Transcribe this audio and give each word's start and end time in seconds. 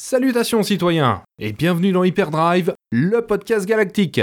Salutations 0.00 0.62
citoyens 0.62 1.24
et 1.40 1.52
bienvenue 1.52 1.90
dans 1.90 2.04
Hyperdrive, 2.04 2.72
le 2.92 3.20
podcast 3.26 3.66
galactique. 3.66 4.20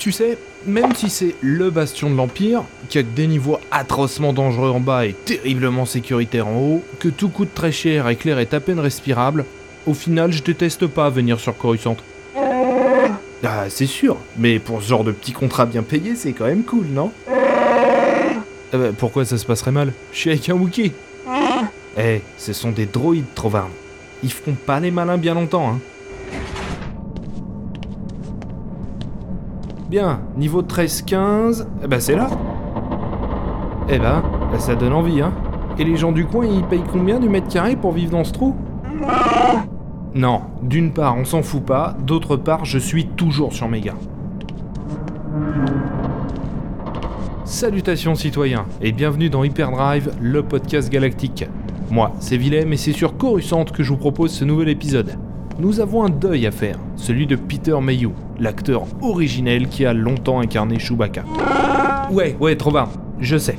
Tu 0.00 0.12
sais, 0.12 0.38
même 0.64 0.94
si 0.94 1.10
c'est 1.10 1.34
le 1.42 1.68
bastion 1.68 2.08
de 2.08 2.16
l'Empire, 2.16 2.62
qui 2.88 2.96
a 2.96 3.02
des 3.02 3.26
niveaux 3.26 3.58
atrocement 3.70 4.32
dangereux 4.32 4.70
en 4.70 4.80
bas 4.80 5.04
et 5.04 5.12
terriblement 5.12 5.84
sécuritaires 5.84 6.48
en 6.48 6.56
haut, 6.56 6.82
que 6.98 7.10
tout 7.10 7.28
coûte 7.28 7.50
très 7.54 7.70
cher 7.70 8.08
et 8.08 8.16
que 8.16 8.26
l'air 8.26 8.38
est 8.38 8.54
à 8.54 8.60
peine 8.60 8.80
respirable, 8.80 9.44
au 9.86 9.92
final 9.92 10.32
je 10.32 10.42
déteste 10.42 10.86
pas 10.86 11.10
venir 11.10 11.38
sur 11.38 11.54
Coruscant. 11.54 11.98
Ah, 13.44 13.66
c'est 13.68 13.84
sûr, 13.84 14.16
mais 14.38 14.58
pour 14.58 14.82
ce 14.82 14.88
genre 14.88 15.04
de 15.04 15.12
petit 15.12 15.32
contrat 15.32 15.66
bien 15.66 15.82
payé, 15.82 16.14
c'est 16.16 16.32
quand 16.32 16.46
même 16.46 16.62
cool, 16.62 16.86
non? 16.86 17.12
Ah 17.30 18.78
bah, 18.78 18.92
Pourquoi 18.96 19.26
ça 19.26 19.36
se 19.36 19.44
passerait 19.44 19.70
mal? 19.70 19.92
Je 20.12 20.18
suis 20.18 20.30
avec 20.30 20.48
un 20.48 20.54
Wookie. 20.54 20.92
Eh, 21.98 22.22
ce 22.38 22.54
sont 22.54 22.70
des 22.70 22.86
droïdes, 22.86 23.34
Trovarne. 23.34 23.72
Ils 24.22 24.32
feront 24.32 24.54
pas 24.54 24.80
les 24.80 24.90
malins 24.90 25.18
bien 25.18 25.34
longtemps, 25.34 25.68
hein. 25.68 25.78
Bien, 29.90 30.20
niveau 30.36 30.62
13-15, 30.62 31.66
eh 31.82 31.88
ben 31.88 31.98
c'est 31.98 32.14
là. 32.14 32.30
Eh 33.88 33.98
ben, 33.98 34.22
ça 34.56 34.76
donne 34.76 34.92
envie, 34.92 35.20
hein. 35.20 35.32
Et 35.80 35.84
les 35.84 35.96
gens 35.96 36.12
du 36.12 36.26
coin, 36.26 36.46
ils 36.46 36.62
payent 36.62 36.84
combien 36.92 37.18
du 37.18 37.28
mètre 37.28 37.48
carré 37.48 37.74
pour 37.74 37.90
vivre 37.90 38.12
dans 38.12 38.22
ce 38.22 38.32
trou? 38.32 38.54
Non, 40.14 40.42
d'une 40.62 40.92
part, 40.92 41.16
on 41.16 41.24
s'en 41.24 41.42
fout 41.42 41.64
pas, 41.64 41.96
d'autre 42.06 42.36
part, 42.36 42.64
je 42.64 42.78
suis 42.78 43.08
toujours 43.08 43.52
sur 43.52 43.68
mes 43.68 43.80
gars. 43.80 43.96
Salutations 47.44 48.14
citoyens, 48.14 48.66
et 48.80 48.92
bienvenue 48.92 49.28
dans 49.28 49.42
Hyperdrive, 49.42 50.12
le 50.20 50.44
podcast 50.44 50.88
galactique. 50.88 51.46
Moi, 51.90 52.12
c'est 52.20 52.36
Willem 52.36 52.72
et 52.72 52.76
c'est 52.76 52.92
sur 52.92 53.16
Coruscant 53.16 53.64
que 53.64 53.82
je 53.82 53.88
vous 53.88 53.98
propose 53.98 54.30
ce 54.30 54.44
nouvel 54.44 54.68
épisode. 54.68 55.18
Nous 55.60 55.78
avons 55.78 56.04
un 56.04 56.08
deuil 56.08 56.46
à 56.46 56.50
faire, 56.52 56.78
celui 56.96 57.26
de 57.26 57.36
Peter 57.36 57.76
Mayhew, 57.82 58.12
l'acteur 58.38 58.84
originel 59.02 59.68
qui 59.68 59.84
a 59.84 59.92
longtemps 59.92 60.40
incarné 60.40 60.78
Chewbacca. 60.78 61.22
Ouais, 62.10 62.34
ouais, 62.40 62.56
trop 62.56 62.70
bien, 62.70 62.88
je 63.20 63.36
sais. 63.36 63.56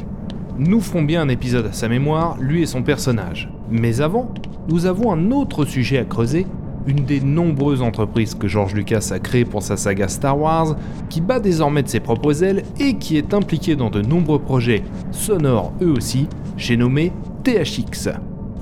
Nous 0.57 0.81
ferons 0.81 1.03
bien 1.03 1.21
un 1.21 1.29
épisode 1.29 1.67
à 1.67 1.73
sa 1.73 1.89
mémoire, 1.89 2.37
lui 2.39 2.63
et 2.63 2.65
son 2.65 2.81
personnage. 2.81 3.51
Mais 3.69 4.01
avant, 4.01 4.33
nous 4.67 4.87
avons 4.87 5.11
un 5.11 5.29
autre 5.29 5.63
sujet 5.63 5.99
à 5.99 6.03
creuser, 6.03 6.47
une 6.87 7.05
des 7.05 7.21
nombreuses 7.21 7.83
entreprises 7.83 8.33
que 8.33 8.47
George 8.47 8.73
Lucas 8.73 9.11
a 9.11 9.19
créées 9.19 9.45
pour 9.45 9.61
sa 9.61 9.77
saga 9.77 10.07
Star 10.07 10.39
Wars, 10.39 10.77
qui 11.07 11.21
bat 11.21 11.39
désormais 11.39 11.83
de 11.83 11.87
ses 11.87 11.99
propres 11.99 12.43
ailes 12.43 12.63
et 12.79 12.95
qui 12.95 13.15
est 13.15 13.31
impliquée 13.35 13.75
dans 13.75 13.91
de 13.91 14.01
nombreux 14.01 14.39
projets 14.39 14.81
sonores 15.11 15.71
eux 15.83 15.93
aussi, 15.95 16.27
j'ai 16.57 16.77
nommé 16.77 17.13
THX. 17.43 18.09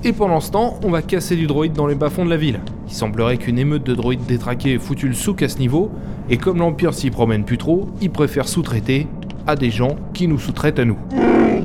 Et 0.04 0.12
pendant 0.12 0.40
ce 0.40 0.50
temps, 0.50 0.78
on 0.84 0.90
va 0.90 1.00
casser 1.00 1.36
du 1.36 1.46
droïde 1.46 1.72
dans 1.72 1.86
les 1.86 1.94
bas-fonds 1.94 2.26
de 2.26 2.30
la 2.30 2.36
ville. 2.36 2.60
Il 2.90 2.94
semblerait 2.94 3.36
qu'une 3.36 3.56
émeute 3.56 3.84
de 3.84 3.94
droïdes 3.94 4.26
détraqués 4.26 4.74
ait 4.74 4.78
foutu 4.78 5.06
le 5.06 5.14
souk 5.14 5.42
à 5.42 5.48
ce 5.48 5.58
niveau, 5.58 5.92
et 6.28 6.36
comme 6.36 6.58
l'Empire 6.58 6.92
s'y 6.92 7.10
promène 7.10 7.44
plus 7.44 7.56
trop, 7.56 7.86
il 8.00 8.10
préfère 8.10 8.48
sous-traiter 8.48 9.06
à 9.46 9.54
des 9.54 9.70
gens 9.70 9.94
qui 10.12 10.26
nous 10.26 10.40
sous-traitent 10.40 10.80
à 10.80 10.84
nous. 10.84 10.98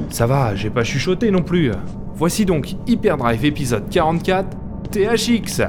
Ça 0.10 0.28
va, 0.28 0.54
j'ai 0.54 0.70
pas 0.70 0.84
chuchoté 0.84 1.32
non 1.32 1.42
plus. 1.42 1.72
Voici 2.16 2.46
donc 2.46 2.76
Hyperdrive 2.86 3.44
épisode 3.44 3.90
44, 3.90 4.56
THX. 4.92 5.64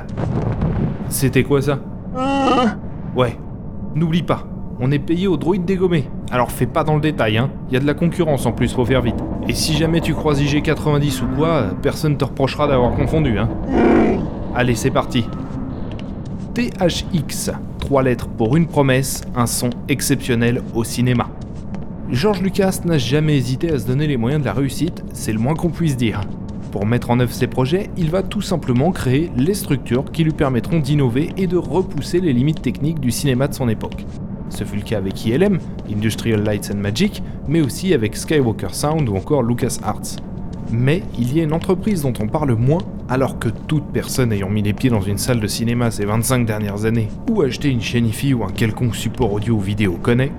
C'était 1.08 1.42
quoi 1.42 1.62
ça? 1.62 1.78
Ouais, 3.16 3.38
n'oublie 3.94 4.22
pas, 4.22 4.47
on 4.78 4.91
est 4.92 4.98
payé 4.98 5.26
au 5.26 5.38
droïde 5.38 5.64
dégommé. 5.64 6.04
Alors 6.31 6.50
fais 6.50 6.66
pas 6.66 6.84
dans 6.84 6.97
le 6.97 7.00
détail, 7.00 7.38
hein. 7.38 7.48
Y 7.72 7.76
a 7.78 7.81
de 7.81 7.86
la 7.86 7.94
concurrence 7.94 8.44
en 8.44 8.52
plus, 8.52 8.75
faut 8.75 8.84
faire 8.84 9.00
vite. 9.00 9.16
Et 9.48 9.54
si 9.54 9.72
jamais 9.72 10.02
tu 10.02 10.12
croises 10.12 10.42
IG90 10.42 11.22
ou 11.22 11.34
quoi, 11.34 11.64
personne 11.81 12.19
te 12.19 12.26
reprochera 12.26 12.69
d'avoir 12.69 12.92
confondu, 12.92 13.38
hein. 13.38 13.48
Allez, 14.54 14.75
c'est 14.75 14.91
parti. 14.91 15.26
THX, 16.56 17.50
trois 17.78 18.03
lettres 18.03 18.28
pour 18.28 18.56
une 18.56 18.67
promesse, 18.67 19.21
un 19.34 19.44
son 19.44 19.69
exceptionnel 19.91 20.62
au 20.75 20.84
cinéma. 20.84 21.28
George 22.11 22.41
Lucas 22.41 22.81
n'a 22.87 22.97
jamais 22.97 23.37
hésité 23.37 23.71
à 23.71 23.78
se 23.78 23.87
donner 23.87 24.06
les 24.06 24.17
moyens 24.17 24.41
de 24.41 24.47
la 24.47 24.55
réussite, 24.55 25.05
c'est 25.12 25.34
le 25.34 25.39
moins 25.39 25.53
qu'on 25.53 25.69
puisse 25.69 25.99
dire. 25.99 26.22
Pour 26.72 26.87
mettre 26.87 27.11
en 27.11 27.21
œuvre 27.21 27.34
ses 27.34 27.47
projets, 27.47 27.91
il 27.99 28.09
va 28.09 28.22
tout 28.22 28.41
simplement 28.41 28.91
créer 28.91 29.31
les 29.37 29.53
structures 29.53 30.11
qui 30.11 30.25
lui 30.25 30.33
permettront 30.33 30.78
d'innover 30.78 31.28
et 31.37 31.47
de 31.47 31.59
repousser 31.59 32.21
les 32.21 32.33
limites 32.33 32.62
techniques 32.62 33.00
du 33.00 33.11
cinéma 33.11 33.49
de 33.49 33.55
son 33.55 33.69
époque. 33.69 34.06
Ce 34.49 34.65
fut 34.65 34.77
le 34.77 34.83
cas 34.83 34.97
avec 34.97 35.27
ILM, 35.27 35.59
Industrial 35.94 36.43
Lights 36.43 36.71
and 36.73 36.78
Magic, 36.78 37.23
mais 37.47 37.61
aussi 37.61 37.93
avec 37.93 38.17
Skywalker 38.17 38.73
Sound 38.73 39.11
ou 39.11 39.17
encore 39.17 39.43
LucasArts. 39.43 40.17
Mais 40.73 41.03
il 41.19 41.37
y 41.37 41.41
a 41.41 41.44
une 41.44 41.53
entreprise 41.53 42.00
dont 42.00 42.15
on 42.19 42.28
parle 42.28 42.55
moins, 42.55 42.83
alors 43.09 43.39
que 43.39 43.49
toute 43.49 43.87
personne 43.93 44.33
ayant 44.33 44.50
mis 44.50 44.62
les 44.62 44.72
pieds 44.72 44.91
dans 44.91 45.00
une 45.00 45.19
salle 45.19 45.41
de 45.41 45.47
cinéma 45.47 45.91
ces 45.91 46.05
25 46.05 46.47
dernières 46.47 46.84
années, 46.84 47.09
ou 47.31 47.43
acheté 47.43 47.69
une 47.69 47.81
chaîne 47.81 48.06
IFI 48.06 48.34
ou 48.34 48.44
un 48.44 48.50
quelconque 48.50 48.97
support 48.97 49.33
audio 49.33 49.55
ou 49.55 49.61
vidéo 49.61 49.99
connaît, 50.03 50.33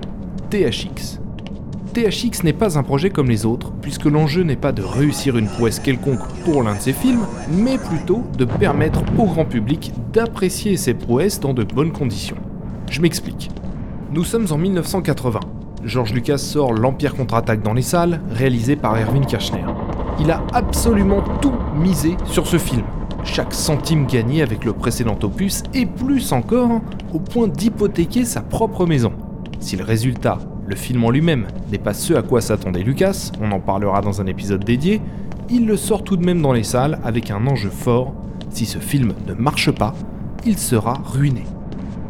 THX. 0.50 1.20
THX 1.94 2.44
n'est 2.44 2.52
pas 2.52 2.78
un 2.78 2.82
projet 2.82 3.10
comme 3.10 3.28
les 3.28 3.46
autres, 3.46 3.72
puisque 3.80 4.04
l'enjeu 4.04 4.42
n'est 4.42 4.56
pas 4.56 4.72
de 4.72 4.82
réussir 4.82 5.36
une 5.36 5.48
prouesse 5.48 5.80
quelconque 5.80 6.26
pour 6.44 6.62
l'un 6.62 6.74
de 6.74 6.80
ses 6.80 6.92
films, 6.92 7.26
mais 7.50 7.78
plutôt 7.78 8.22
de 8.36 8.44
permettre 8.44 9.02
au 9.18 9.24
grand 9.24 9.46
public 9.46 9.92
d'apprécier 10.12 10.76
ces 10.76 10.94
prouesses 10.94 11.40
dans 11.40 11.54
de 11.54 11.64
bonnes 11.64 11.92
conditions. 11.92 12.36
Je 12.90 13.00
m'explique. 13.00 13.50
Nous 14.12 14.24
sommes 14.24 14.46
en 14.50 14.58
1980. 14.58 15.40
George 15.84 16.12
Lucas 16.12 16.38
sort 16.38 16.72
L'Empire 16.72 17.14
contre-attaque 17.14 17.62
dans 17.62 17.74
les 17.74 17.82
salles, 17.82 18.20
réalisé 18.30 18.76
par 18.76 18.96
Erwin 18.96 19.24
Kirchner. 19.24 19.64
Il 20.20 20.30
a 20.30 20.42
absolument 20.52 21.22
tout 21.40 21.54
misé 21.76 22.16
sur 22.26 22.46
ce 22.46 22.58
film. 22.58 22.82
Chaque 23.24 23.54
centime 23.54 24.06
gagné 24.06 24.42
avec 24.42 24.64
le 24.64 24.72
précédent 24.72 25.18
opus 25.22 25.62
et 25.74 25.86
plus 25.86 26.32
encore, 26.32 26.80
au 27.12 27.20
point 27.20 27.46
d'hypothéquer 27.46 28.24
sa 28.24 28.40
propre 28.40 28.86
maison. 28.86 29.12
Si 29.60 29.76
le 29.76 29.84
résultat, 29.84 30.38
le 30.66 30.76
film 30.76 31.04
en 31.04 31.10
lui-même, 31.10 31.46
n'est 31.70 31.78
pas 31.78 31.94
ce 31.94 32.14
à 32.14 32.22
quoi 32.22 32.40
s'attendait 32.40 32.82
Lucas, 32.82 33.30
on 33.40 33.52
en 33.52 33.60
parlera 33.60 34.00
dans 34.00 34.20
un 34.20 34.26
épisode 34.26 34.64
dédié, 34.64 35.00
il 35.50 35.66
le 35.66 35.76
sort 35.76 36.04
tout 36.04 36.16
de 36.16 36.24
même 36.24 36.42
dans 36.42 36.52
les 36.52 36.62
salles 36.62 36.98
avec 37.04 37.30
un 37.30 37.46
enjeu 37.46 37.70
fort. 37.70 38.14
Si 38.50 38.66
ce 38.66 38.78
film 38.78 39.14
ne 39.26 39.34
marche 39.34 39.70
pas, 39.70 39.94
il 40.44 40.58
sera 40.58 40.94
ruiné. 41.04 41.44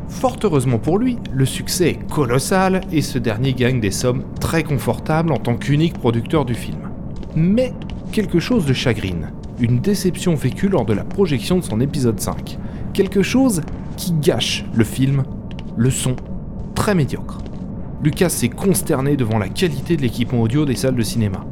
Fort 0.08 0.36
heureusement 0.42 0.78
pour 0.78 0.98
lui, 0.98 1.18
le 1.32 1.44
succès 1.44 1.90
est 1.90 2.10
colossal 2.10 2.80
et 2.90 3.02
ce 3.02 3.18
dernier 3.18 3.52
gagne 3.52 3.80
des 3.80 3.90
sommes 3.90 4.24
très 4.40 4.64
confortables 4.64 5.32
en 5.32 5.36
tant 5.36 5.56
qu'unique 5.56 5.98
producteur 5.98 6.44
du 6.44 6.54
film. 6.54 6.78
Mais 7.36 7.72
quelque 8.08 8.40
chose 8.40 8.64
de 8.64 8.72
chagrine, 8.72 9.30
une 9.60 9.80
déception 9.80 10.34
vécue 10.34 10.68
lors 10.68 10.84
de 10.84 10.94
la 10.94 11.04
projection 11.04 11.58
de 11.58 11.64
son 11.64 11.80
épisode 11.80 12.20
5. 12.20 12.58
Quelque 12.94 13.22
chose 13.22 13.62
qui 13.96 14.12
gâche 14.12 14.64
le 14.74 14.84
film, 14.84 15.24
le 15.76 15.90
son 15.90 16.16
très 16.74 16.94
médiocre. 16.94 17.38
Lucas 18.02 18.28
s'est 18.28 18.48
consterné 18.48 19.16
devant 19.16 19.38
la 19.38 19.48
qualité 19.48 19.96
de 19.96 20.02
l'équipement 20.02 20.40
audio 20.40 20.64
des 20.64 20.76
salles 20.76 20.94
de 20.94 21.02
cinéma. 21.02 21.44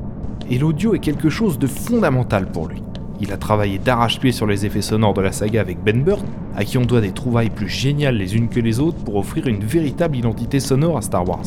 Et 0.48 0.58
l'audio 0.58 0.94
est 0.94 1.00
quelque 1.00 1.28
chose 1.28 1.58
de 1.58 1.66
fondamental 1.66 2.46
pour 2.46 2.68
lui. 2.68 2.82
Il 3.20 3.32
a 3.32 3.36
travaillé 3.36 3.78
d'arrache-pied 3.78 4.30
sur 4.30 4.46
les 4.46 4.66
effets 4.66 4.82
sonores 4.82 5.14
de 5.14 5.22
la 5.22 5.32
saga 5.32 5.60
avec 5.60 5.82
Ben 5.82 6.02
Burt, 6.02 6.24
à 6.54 6.64
qui 6.64 6.78
on 6.78 6.84
doit 6.84 7.00
des 7.00 7.12
trouvailles 7.12 7.50
plus 7.50 7.68
géniales 7.68 8.16
les 8.16 8.36
unes 8.36 8.48
que 8.48 8.60
les 8.60 8.78
autres 8.78 8.98
pour 8.98 9.16
offrir 9.16 9.46
une 9.46 9.64
véritable 9.64 10.16
identité 10.16 10.60
sonore 10.60 10.98
à 10.98 11.02
Star 11.02 11.28
Wars. 11.28 11.44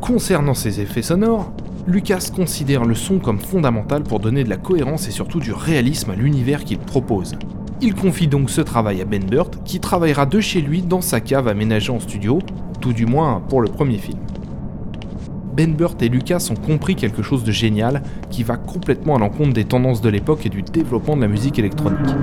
Concernant 0.00 0.54
ces 0.54 0.80
effets 0.80 1.02
sonores, 1.02 1.52
Lucas 1.88 2.28
considère 2.36 2.84
le 2.84 2.94
son 2.94 3.18
comme 3.18 3.38
fondamental 3.38 4.02
pour 4.02 4.20
donner 4.20 4.44
de 4.44 4.50
la 4.50 4.58
cohérence 4.58 5.08
et 5.08 5.10
surtout 5.10 5.40
du 5.40 5.52
réalisme 5.52 6.10
à 6.10 6.14
l'univers 6.14 6.64
qu'il 6.64 6.78
propose. 6.78 7.36
Il 7.80 7.94
confie 7.94 8.28
donc 8.28 8.50
ce 8.50 8.60
travail 8.60 9.00
à 9.00 9.06
Ben 9.06 9.24
Burt, 9.24 9.64
qui 9.64 9.80
travaillera 9.80 10.26
de 10.26 10.38
chez 10.38 10.60
lui 10.60 10.82
dans 10.82 11.00
sa 11.00 11.22
cave 11.22 11.48
aménagée 11.48 11.90
en 11.90 11.98
studio, 11.98 12.40
tout 12.82 12.92
du 12.92 13.06
moins 13.06 13.40
pour 13.48 13.62
le 13.62 13.70
premier 13.70 13.96
film. 13.96 14.18
Ben 15.56 15.74
Burt 15.74 16.02
et 16.02 16.10
Lucas 16.10 16.50
ont 16.50 16.60
compris 16.60 16.94
quelque 16.94 17.22
chose 17.22 17.42
de 17.42 17.52
génial 17.52 18.02
qui 18.28 18.42
va 18.42 18.58
complètement 18.58 19.16
à 19.16 19.18
l'encontre 19.18 19.54
des 19.54 19.64
tendances 19.64 20.02
de 20.02 20.10
l'époque 20.10 20.44
et 20.44 20.50
du 20.50 20.60
développement 20.60 21.16
de 21.16 21.22
la 21.22 21.28
musique 21.28 21.58
électronique. 21.58 22.14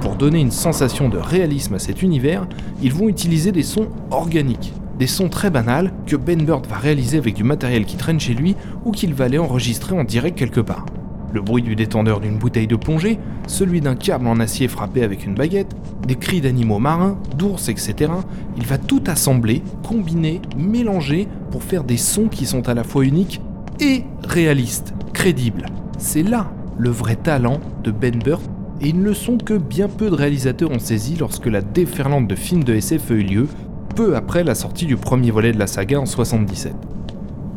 Pour 0.00 0.16
donner 0.16 0.40
une 0.40 0.50
sensation 0.50 1.08
de 1.08 1.18
réalisme 1.18 1.74
à 1.74 1.78
cet 1.78 2.02
univers, 2.02 2.48
ils 2.82 2.92
vont 2.92 3.08
utiliser 3.08 3.52
des 3.52 3.62
sons 3.62 3.86
organiques, 4.10 4.72
des 4.98 5.06
sons 5.06 5.28
très 5.28 5.50
banals 5.50 5.92
que 6.06 6.16
Ben 6.16 6.42
Burt 6.42 6.66
va 6.66 6.76
réaliser 6.76 7.18
avec 7.18 7.34
du 7.34 7.44
matériel 7.44 7.84
qui 7.84 7.96
traîne 7.96 8.20
chez 8.20 8.34
lui 8.34 8.56
ou 8.84 8.92
qu'il 8.92 9.14
va 9.14 9.24
aller 9.24 9.38
enregistrer 9.38 9.98
en 9.98 10.04
direct 10.04 10.38
quelque 10.38 10.60
part. 10.60 10.86
le 11.32 11.40
bruit 11.40 11.62
du 11.62 11.74
détendeur 11.74 12.20
d'une 12.20 12.36
bouteille 12.36 12.66
de 12.66 12.76
plongée, 12.76 13.18
celui 13.46 13.80
d'un 13.80 13.94
câble 13.94 14.26
en 14.26 14.38
acier 14.38 14.68
frappé 14.68 15.02
avec 15.02 15.24
une 15.24 15.34
baguette, 15.34 15.74
des 16.06 16.16
cris 16.16 16.42
d'animaux 16.42 16.78
marins, 16.78 17.16
d'ours, 17.38 17.70
etc. 17.70 18.12
Il 18.58 18.66
va 18.66 18.76
tout 18.76 19.02
assembler, 19.06 19.62
combiner, 19.82 20.42
mélanger 20.58 21.26
pour 21.50 21.62
faire 21.62 21.84
des 21.84 21.96
sons 21.96 22.28
qui 22.28 22.44
sont 22.44 22.68
à 22.68 22.74
la 22.74 22.84
fois 22.84 23.06
uniques 23.06 23.40
et 23.80 24.04
réalistes, 24.24 24.92
crédibles. 25.14 25.64
C'est 25.96 26.22
là 26.22 26.52
le 26.78 26.90
vrai 26.90 27.16
talent 27.16 27.60
de 27.82 27.90
Ben 27.90 28.18
Burt 28.18 28.42
et 28.80 28.90
une 28.90 29.04
leçon 29.04 29.38
que 29.38 29.54
bien 29.54 29.88
peu 29.88 30.10
de 30.10 30.14
réalisateurs 30.14 30.70
ont 30.70 30.78
saisi 30.78 31.16
lorsque 31.18 31.46
la 31.46 31.60
déferlante 31.60 32.26
de 32.26 32.34
films 32.34 32.64
de 32.64 32.74
SF 32.74 33.10
a 33.10 33.14
eu 33.14 33.22
lieu, 33.22 33.48
peu 33.92 34.16
après 34.16 34.42
la 34.42 34.54
sortie 34.54 34.86
du 34.86 34.96
premier 34.96 35.30
volet 35.30 35.52
de 35.52 35.58
la 35.58 35.66
saga 35.66 36.00
en 36.00 36.06
77. 36.06 36.74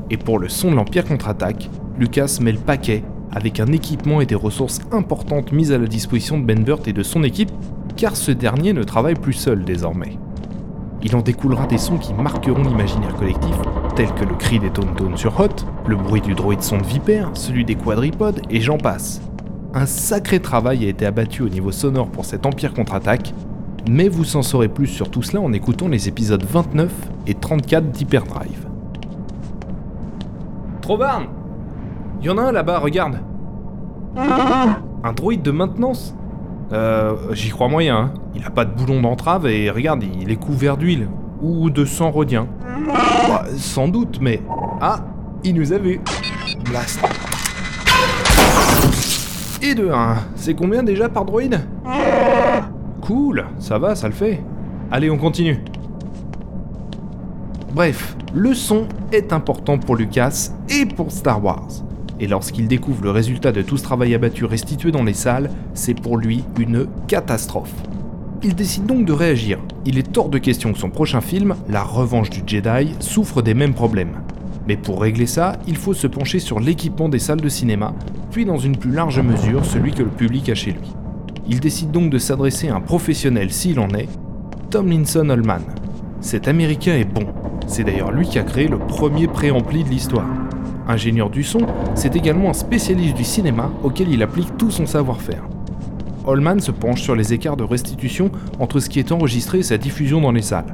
Et 0.10 0.18
pour 0.18 0.38
le 0.38 0.50
son 0.50 0.72
de 0.72 0.76
l'Empire 0.76 1.06
contre-attaque, 1.06 1.70
Lucas 1.98 2.40
met 2.42 2.52
le 2.52 2.60
paquet 2.60 3.04
avec 3.32 3.60
un 3.60 3.68
équipement 3.68 4.22
et 4.22 4.26
des 4.26 4.36
ressources 4.36 4.80
importantes 4.92 5.52
mises 5.52 5.72
à 5.72 5.78
la 5.78 5.88
disposition 5.88 6.38
de 6.38 6.46
Ben 6.46 6.64
Burt 6.64 6.88
et 6.88 6.94
de 6.94 7.04
son 7.04 7.24
équipe, 7.24 7.52
car 7.96 8.16
ce 8.16 8.32
dernier 8.32 8.74
ne 8.74 8.84
travaille 8.84 9.16
plus 9.16 9.34
seul 9.34 9.64
désormais. 9.64 10.18
Il 11.04 11.16
en 11.16 11.22
découlera 11.22 11.68
des 11.68 11.78
sons 11.78 11.98
qui 11.98 12.14
marqueront 12.14 12.64
l'imaginaire 12.64 13.16
collectif, 13.16 13.56
tels 13.96 14.14
que 14.14 14.26
le 14.26 14.36
cri 14.36 14.60
des 14.60 14.70
Tauntaun 14.70 15.16
sur 15.16 15.40
Hot, 15.40 15.66
le 15.88 15.96
bruit 15.96 16.22
du 16.22 16.34
droïde 16.34 16.62
son 16.62 16.78
de 16.78 16.86
Vipère, 16.86 17.32
celui 17.34 17.66
des 17.66 17.76
quadripodes, 17.76 18.42
et 18.50 18.62
j'en 18.62 18.78
passe. 18.78 19.22
Un 19.74 19.86
sacré 19.86 20.40
travail 20.40 20.86
a 20.86 20.90
été 20.90 21.06
abattu 21.06 21.44
au 21.44 21.50
niveau 21.50 21.72
sonore 21.72 22.08
pour 22.08 22.26
cet 22.26 22.46
Empire 22.46 22.74
contre-attaque, 22.74 23.34
mais 23.90 24.10
vous 24.10 24.36
en 24.36 24.42
saurez 24.42 24.68
plus 24.68 24.88
sur 24.88 25.10
tout 25.10 25.22
cela 25.22 25.42
en 25.42 25.54
écoutant 25.54 25.88
les 25.88 26.08
épisodes 26.08 26.44
29 26.44 26.92
et 27.28 27.34
34 27.34 27.92
d'Hyperdrive. 27.92 28.68
Trovarne 30.82 31.28
Il 32.22 32.28
y 32.28 32.30
en 32.30 32.38
a 32.38 32.44
un 32.44 32.52
là-bas, 32.52 32.80
regarde 32.80 33.20
Un 34.16 35.14
droïde 35.14 35.42
de 35.42 35.52
maintenance? 35.52 36.16
Euh, 36.74 37.16
j'y 37.34 37.50
crois 37.50 37.68
moyen, 37.68 37.98
hein. 37.98 38.14
Il 38.34 38.44
a 38.44 38.50
pas 38.50 38.66
de 38.66 38.72
boulon 38.76 39.02
d'entrave 39.02 39.46
et 39.48 39.70
regarde, 39.70 40.04
il 40.04 40.32
est 40.32 40.36
couvert 40.36 40.78
d'huile. 40.78 41.08
Ou 41.42 41.70
de 41.70 41.86
sang 41.86 42.12
rodien. 42.12 42.48
Bah, 43.28 43.46
sans 43.58 43.88
doute, 43.88 44.20
mais... 44.22 44.42
Ah 44.82 45.00
Il 45.44 45.56
nous 45.56 45.74
a 45.74 45.78
vus 45.78 46.02
Blast 46.66 47.02
Et 49.62 49.76
de 49.76 49.90
1, 49.90 50.16
c'est 50.36 50.54
combien 50.54 50.82
déjà 50.84 51.10
par 51.10 51.26
droïde? 51.26 51.60
Cool, 53.06 53.46
ça 53.60 53.78
va, 53.78 53.94
ça 53.94 54.08
le 54.08 54.16
fait. 54.16 54.42
Allez, 54.90 55.12
on 55.12 55.18
continue. 55.20 55.60
Bref, 57.72 58.18
le 58.34 58.56
son 58.56 58.88
est 59.12 59.32
important 59.32 59.78
pour 59.78 59.96
Lucas 59.96 60.50
et 60.70 60.88
pour 60.88 61.12
Star 61.12 61.44
Wars. 61.44 61.68
Et 62.20 62.26
lorsqu'il 62.28 62.68
découvre 62.68 63.04
le 63.04 63.12
résultat 63.12 63.52
de 63.52 63.62
tout 63.62 63.78
ce 63.78 63.84
travail 63.84 64.16
abattu 64.16 64.46
restitué 64.46 64.92
dans 64.92 65.04
les 65.04 65.14
salles, 65.14 65.52
c'est 65.76 65.94
pour 65.94 66.18
lui 66.18 66.44
une 66.58 66.88
catastrophe. 67.08 67.76
Il 68.42 68.56
décide 68.56 68.88
donc 68.88 69.06
de 69.06 69.14
réagir. 69.14 69.60
Il 69.86 70.00
est 70.00 70.18
hors 70.18 70.30
de 70.30 70.40
question 70.40 70.74
que 70.74 70.80
son 70.80 70.90
prochain 70.90 71.22
film, 71.22 71.54
La 71.70 71.84
Revanche 71.84 72.32
du 72.32 72.42
Jedi, 72.44 72.96
souffre 73.02 73.44
des 73.44 73.54
mêmes 73.54 73.76
problèmes. 73.76 74.24
Mais 74.68 74.78
pour 74.78 75.00
régler 75.00 75.28
ça, 75.28 75.58
il 75.68 75.78
faut 75.78 75.94
se 75.94 76.08
pencher 76.08 76.40
sur 76.40 76.60
l'équipement 76.60 77.08
des 77.08 77.20
salles 77.20 77.42
de 77.42 77.50
cinéma, 77.50 77.94
puis 78.32 78.46
dans 78.46 78.58
une 78.58 78.78
plus 78.78 78.92
large 78.92 79.20
mesure 79.20 79.64
celui 79.64 79.92
que 79.92 80.02
le 80.02 80.10
public 80.10 80.50
a 80.50 80.56
chez 80.56 80.72
lui. 80.72 81.05
Il 81.48 81.60
décide 81.60 81.92
donc 81.92 82.10
de 82.10 82.18
s'adresser 82.18 82.70
à 82.70 82.76
un 82.76 82.82
professionnel 82.82 83.52
s'il 83.52 83.80
en 83.80 83.90
est, 83.90 84.10
Tomlinson 84.72 85.30
Holman. 85.30 85.62
Cet 86.20 86.48
Américain 86.48 86.96
est 86.96 87.06
bon. 87.06 87.28
C'est 87.68 87.84
d'ailleurs 87.84 88.12
lui 88.12 88.28
qui 88.28 88.40
a 88.40 88.44
créé 88.44 88.68
le 88.68 88.80
premier 88.80 89.28
préampli 89.28 89.84
de 89.84 89.90
l'histoire. 89.90 90.28
Ingénieur 90.88 91.30
du 91.30 91.44
son, 91.44 91.60
c'est 91.94 92.16
également 92.16 92.50
un 92.50 92.54
spécialiste 92.54 93.16
du 93.16 93.24
cinéma 93.24 93.72
auquel 93.84 94.10
il 94.10 94.24
applique 94.24 94.58
tout 94.58 94.72
son 94.72 94.88
savoir-faire. 94.88 95.44
Holman 96.26 96.60
se 96.60 96.72
penche 96.72 97.04
sur 97.04 97.16
les 97.16 97.34
écarts 97.34 97.58
de 97.58 97.64
restitution 97.64 98.32
entre 98.60 98.80
ce 98.80 98.90
qui 98.90 98.98
est 98.98 99.12
enregistré 99.12 99.60
et 99.60 99.64
sa 99.64 99.78
diffusion 99.78 100.22
dans 100.22 100.32
les 100.32 100.42
salles. 100.42 100.74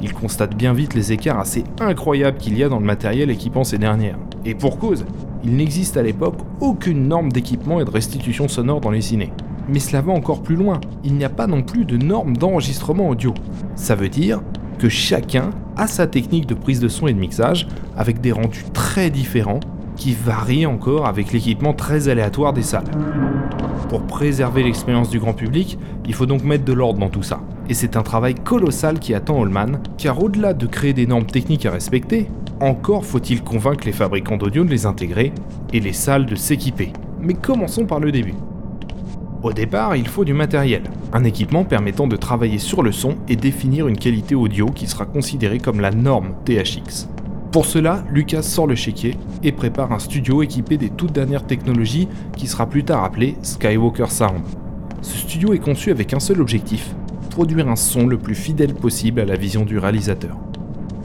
Il 0.00 0.12
constate 0.12 0.56
bien 0.56 0.72
vite 0.72 0.94
les 0.94 1.12
écarts 1.12 1.40
assez 1.40 1.64
incroyables 1.80 2.38
qu'il 2.38 2.56
y 2.56 2.62
a 2.62 2.68
dans 2.68 2.78
le 2.78 2.86
matériel 2.86 3.30
équipant 3.30 3.64
ces 3.64 3.78
dernières. 3.78 4.18
Et 4.44 4.54
pour 4.54 4.78
cause, 4.78 5.04
il 5.44 5.56
n'existe 5.56 5.96
à 5.96 6.02
l'époque 6.02 6.38
aucune 6.60 7.08
norme 7.08 7.32
d'équipement 7.32 7.80
et 7.80 7.84
de 7.84 7.90
restitution 7.90 8.46
sonore 8.46 8.80
dans 8.80 8.90
les 8.90 9.00
ciné. 9.00 9.32
Mais 9.68 9.78
cela 9.78 10.02
va 10.02 10.12
encore 10.12 10.42
plus 10.42 10.56
loin, 10.56 10.80
il 11.04 11.14
n'y 11.14 11.24
a 11.24 11.28
pas 11.28 11.46
non 11.46 11.62
plus 11.62 11.84
de 11.84 11.96
normes 11.96 12.36
d'enregistrement 12.36 13.08
audio. 13.08 13.32
Ça 13.74 13.94
veut 13.94 14.08
dire 14.08 14.40
que 14.78 14.88
chacun 14.88 15.50
a 15.76 15.86
sa 15.86 16.06
technique 16.06 16.46
de 16.46 16.54
prise 16.54 16.80
de 16.80 16.88
son 16.88 17.06
et 17.06 17.12
de 17.12 17.18
mixage, 17.18 17.68
avec 17.96 18.20
des 18.20 18.32
rendus 18.32 18.64
très 18.72 19.10
différents, 19.10 19.60
qui 19.96 20.14
varient 20.14 20.66
encore 20.66 21.06
avec 21.06 21.32
l'équipement 21.32 21.74
très 21.74 22.08
aléatoire 22.08 22.52
des 22.52 22.62
salles. 22.62 22.90
Pour 23.88 24.02
préserver 24.02 24.62
l'expérience 24.62 25.10
du 25.10 25.20
grand 25.20 25.34
public, 25.34 25.78
il 26.06 26.14
faut 26.14 26.26
donc 26.26 26.44
mettre 26.44 26.64
de 26.64 26.72
l'ordre 26.72 26.98
dans 26.98 27.10
tout 27.10 27.22
ça. 27.22 27.40
Et 27.68 27.74
c'est 27.74 27.96
un 27.96 28.02
travail 28.02 28.34
colossal 28.34 28.98
qui 28.98 29.14
attend 29.14 29.38
Holman, 29.38 29.80
car 29.98 30.22
au-delà 30.22 30.54
de 30.54 30.66
créer 30.66 30.92
des 30.92 31.06
normes 31.06 31.26
techniques 31.26 31.66
à 31.66 31.70
respecter, 31.70 32.28
encore 32.60 33.04
faut-il 33.04 33.42
convaincre 33.42 33.84
les 33.86 33.92
fabricants 33.92 34.36
d'audio 34.36 34.64
de 34.64 34.70
les 34.70 34.86
intégrer 34.86 35.32
et 35.72 35.80
les 35.80 35.92
salles 35.92 36.26
de 36.26 36.34
s'équiper. 36.34 36.92
Mais 37.20 37.34
commençons 37.34 37.86
par 37.86 38.00
le 38.00 38.10
début. 38.10 38.34
Au 39.42 39.52
départ, 39.52 39.96
il 39.96 40.06
faut 40.06 40.24
du 40.24 40.34
matériel, 40.34 40.84
un 41.12 41.24
équipement 41.24 41.64
permettant 41.64 42.06
de 42.06 42.14
travailler 42.14 42.58
sur 42.58 42.80
le 42.80 42.92
son 42.92 43.16
et 43.28 43.34
définir 43.34 43.88
une 43.88 43.98
qualité 43.98 44.36
audio 44.36 44.66
qui 44.66 44.86
sera 44.86 45.04
considérée 45.04 45.58
comme 45.58 45.80
la 45.80 45.90
norme 45.90 46.34
THX. 46.44 47.08
Pour 47.50 47.66
cela, 47.66 48.04
Lucas 48.08 48.42
sort 48.42 48.68
le 48.68 48.76
chéquier 48.76 49.16
et 49.42 49.50
prépare 49.50 49.90
un 49.92 49.98
studio 49.98 50.42
équipé 50.42 50.76
des 50.76 50.90
toutes 50.90 51.12
dernières 51.12 51.44
technologies 51.44 52.06
qui 52.36 52.46
sera 52.46 52.68
plus 52.68 52.84
tard 52.84 53.02
appelé 53.02 53.36
Skywalker 53.42 54.10
Sound. 54.10 54.42
Ce 55.00 55.18
studio 55.18 55.52
est 55.52 55.58
conçu 55.58 55.90
avec 55.90 56.14
un 56.14 56.20
seul 56.20 56.40
objectif, 56.40 56.94
produire 57.30 57.68
un 57.68 57.76
son 57.76 58.06
le 58.06 58.18
plus 58.18 58.36
fidèle 58.36 58.74
possible 58.74 59.20
à 59.20 59.24
la 59.24 59.34
vision 59.34 59.64
du 59.64 59.76
réalisateur. 59.76 60.36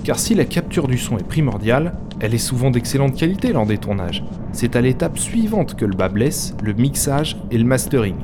Car 0.08 0.18
si 0.18 0.36
la 0.36 0.46
capture 0.46 0.88
du 0.88 0.98
son 0.98 1.18
est 1.18 1.28
primordiale, 1.28 1.92
elle 2.22 2.34
est 2.34 2.38
souvent 2.38 2.72
d'excellente 2.72 3.14
qualité 3.14 3.52
lors 3.52 3.66
des 3.66 3.78
tournages. 3.78 4.24
C'est 4.54 4.78
à 4.78 4.82
l'étape 4.82 5.20
suivante 5.20 5.76
que 5.76 5.84
le 5.84 5.98
bas 5.98 6.08
blesse, 6.08 6.56
le 6.64 6.72
mixage 6.72 7.36
et 7.52 7.58
le 7.58 7.66
mastering. 7.66 8.16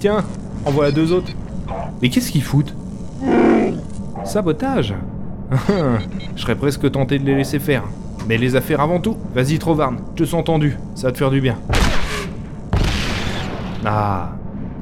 Tiens, 0.00 0.24
en 0.64 0.72
voilà 0.72 0.90
deux 0.90 1.12
autres. 1.12 1.30
Mais 2.02 2.08
qu'est-ce 2.08 2.32
qu'ils 2.32 2.42
foutent? 2.42 2.74
Sabotage 4.24 4.96
Je 6.34 6.42
serais 6.42 6.56
presque 6.56 6.90
tenté 6.90 7.20
de 7.20 7.24
les 7.24 7.36
laisser 7.36 7.60
faire. 7.60 7.84
Mais 8.26 8.36
les 8.36 8.56
affaires 8.56 8.80
avant 8.80 8.98
tout. 8.98 9.16
Vas-y 9.36 9.60
Trovarne, 9.60 9.98
je 10.16 10.24
te 10.24 10.28
sens 10.28 10.42
tendu, 10.42 10.78
ça 10.96 11.06
va 11.06 11.12
te 11.12 11.18
faire 11.18 11.30
du 11.30 11.40
bien. 11.40 11.58
Ah, 13.84 14.30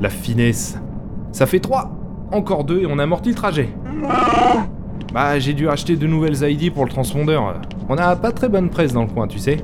la 0.01 0.09
finesse. 0.09 0.79
Ça 1.33 1.45
fait 1.45 1.61
trois. 1.61 1.91
Encore 2.33 2.65
deux 2.65 2.81
et 2.81 2.87
on 2.87 2.99
amortit 2.99 3.29
le 3.29 3.35
trajet. 3.35 3.69
Bah, 5.17 5.39
j'ai 5.39 5.55
dû 5.55 5.67
acheter 5.67 5.96
de 5.96 6.06
nouvelles 6.06 6.43
ID 6.43 6.70
pour 6.70 6.85
le 6.85 6.91
transpondeur. 6.91 7.63
On 7.89 7.96
a 7.96 8.15
pas 8.17 8.32
très 8.32 8.51
bonne 8.51 8.69
presse 8.69 8.93
dans 8.93 9.01
le 9.01 9.08
coin, 9.08 9.27
tu 9.27 9.39
sais. 9.39 9.56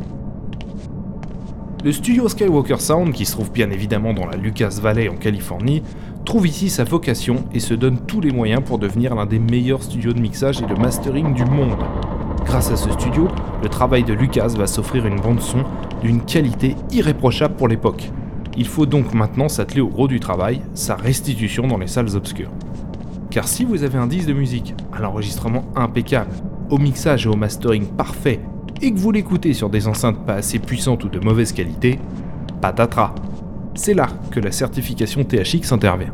Le 1.85 1.93
studio 1.93 2.27
Skywalker 2.27 2.81
Sound, 2.81 3.13
qui 3.13 3.27
se 3.27 3.33
trouve 3.33 3.53
bien 3.53 3.71
évidemment 3.71 4.15
dans 4.15 4.25
la 4.25 4.39
Lucas 4.39 4.79
Valley 4.81 5.11
en 5.11 5.17
Californie, 5.17 5.83
trouve 6.25 6.47
ici 6.47 6.71
sa 6.71 6.85
vocation 6.85 7.45
et 7.53 7.61
se 7.61 7.75
donne 7.75 7.99
tous 7.99 8.23
les 8.23 8.31
moyens 8.31 8.63
pour 8.65 8.79
devenir 8.79 9.15
l'un 9.15 9.27
des 9.27 9.39
meilleurs 9.39 9.83
studios 9.83 10.15
de 10.15 10.21
mixage 10.21 10.63
et 10.63 10.65
de 10.65 10.75
mastering 10.75 11.35
du 11.35 11.45
monde. 11.45 11.77
Grâce 12.47 12.71
à 12.71 12.77
ce 12.77 12.91
studio, 12.91 13.29
le 13.63 13.69
travail 13.69 14.05
de 14.05 14.15
Lucas 14.15 14.55
va 14.57 14.67
s'offrir 14.67 15.05
une 15.05 15.21
bande 15.21 15.43
son 15.43 15.65
d'une 16.01 16.23
qualité 16.23 16.77
irréprochable 16.93 17.57
pour 17.57 17.69
l'époque. 17.69 18.11
Il 18.57 18.67
faut 18.67 18.87
donc 18.87 19.13
maintenant 19.13 19.51
s'atteler 19.51 19.83
au 19.83 19.89
gros 19.89 20.09
du 20.09 20.19
travail, 20.19 20.63
sa 20.73 20.95
restitution 20.97 21.67
dans 21.67 21.77
les 21.77 21.89
salles 21.89 22.17
obscures. 22.17 22.53
Car 23.33 23.49
si 23.49 23.65
vous 23.65 23.83
avez 23.83 23.97
un 23.97 24.07
disque 24.07 24.29
de 24.29 24.35
musique, 24.35 24.75
à 24.93 25.01
l'enregistrement 25.01 25.65
impeccable, 25.75 26.31
au 26.69 26.77
mixage 26.77 27.25
et 27.25 27.31
au 27.31 27.35
mastering 27.35 27.87
parfait, 27.87 28.41
et 28.83 28.93
que 28.93 28.99
vous 28.99 29.11
l'écoutez 29.11 29.55
sur 29.55 29.71
des 29.71 29.89
enceintes 29.89 30.27
pas 30.27 30.35
assez 30.35 30.59
puissantes 30.59 31.03
ou 31.05 31.09
de 31.09 31.19
mauvaise 31.19 31.53
qualité, 31.53 31.99
patatras. 32.61 33.15
C'est 33.75 33.95
là 33.95 34.09
que 34.31 34.39
la 34.39 34.53
certification 34.53 35.25
THX 35.25 35.73
intervient. 35.73 36.13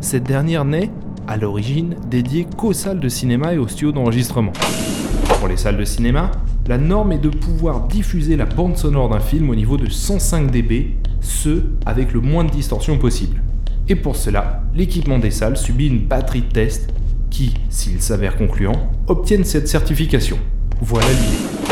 Cette 0.00 0.24
dernière 0.24 0.64
n'est, 0.64 0.90
à 1.28 1.36
l'origine, 1.36 1.94
dédiée 2.10 2.44
qu'aux 2.56 2.72
salles 2.72 2.98
de 2.98 3.08
cinéma 3.08 3.54
et 3.54 3.58
aux 3.58 3.68
studios 3.68 3.92
d'enregistrement. 3.92 4.52
Pour 5.38 5.46
les 5.46 5.56
salles 5.56 5.76
de 5.76 5.84
cinéma, 5.84 6.32
la 6.66 6.76
norme 6.76 7.12
est 7.12 7.18
de 7.18 7.28
pouvoir 7.28 7.86
diffuser 7.86 8.36
la 8.36 8.46
bande 8.46 8.76
sonore 8.76 9.10
d'un 9.10 9.20
film 9.20 9.48
au 9.48 9.54
niveau 9.54 9.76
de 9.76 9.88
105 9.88 10.50
dB, 10.50 10.96
ce 11.20 11.62
avec 11.86 12.12
le 12.12 12.20
moins 12.20 12.42
de 12.42 12.50
distorsion 12.50 12.98
possible. 12.98 13.40
Et 13.90 13.96
pour 13.96 14.16
cela, 14.16 14.62
l'équipement 14.74 15.18
des 15.18 15.30
salles 15.30 15.56
subit 15.56 15.86
une 15.86 16.06
batterie 16.06 16.42
de 16.42 16.52
tests 16.52 16.92
qui, 17.30 17.54
s'il 17.70 18.02
s'avère 18.02 18.36
concluant, 18.36 18.90
obtiennent 19.06 19.44
cette 19.44 19.68
certification. 19.68 20.38
Voilà 20.82 21.08
l'idée. 21.08 21.68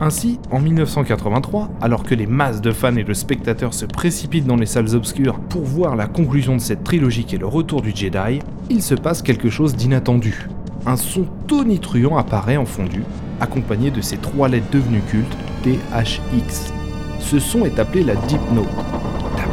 Ainsi, 0.00 0.38
en 0.50 0.60
1983, 0.60 1.70
alors 1.80 2.04
que 2.04 2.14
les 2.14 2.26
masses 2.26 2.60
de 2.60 2.70
fans 2.70 2.96
et 2.96 3.04
de 3.04 3.14
spectateurs 3.14 3.74
se 3.74 3.84
précipitent 3.84 4.46
dans 4.46 4.56
les 4.56 4.66
salles 4.66 4.94
obscures 4.94 5.38
pour 5.40 5.62
voir 5.62 5.96
la 5.96 6.06
conclusion 6.06 6.54
de 6.54 6.60
cette 6.60 6.84
trilogie 6.84 7.26
est 7.32 7.38
le 7.38 7.46
retour 7.46 7.82
du 7.82 7.90
Jedi, 7.94 8.40
il 8.70 8.82
se 8.82 8.94
passe 8.94 9.22
quelque 9.22 9.50
chose 9.50 9.74
d'inattendu. 9.74 10.48
Un 10.86 10.96
son 10.96 11.26
tonitruant 11.48 12.16
apparaît 12.16 12.56
en 12.56 12.66
fondu, 12.66 13.02
accompagné 13.40 13.90
de 13.90 14.00
ces 14.00 14.18
trois 14.18 14.48
lettres 14.48 14.70
devenues 14.70 15.02
cultes, 15.08 15.36
THX. 15.62 16.72
Ce 17.18 17.38
son 17.38 17.64
est 17.64 17.78
appelé 17.78 18.04
la 18.04 18.14
Deep. 18.14 18.40